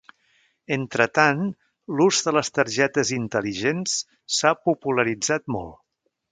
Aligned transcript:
Entretant, 0.77 1.43
l'ús 1.99 2.23
de 2.29 2.33
les 2.39 2.51
targetes 2.57 3.13
intel·ligents 3.19 3.95
s'ha 4.39 4.55
popularitzat 4.67 5.49
molt. 5.59 5.81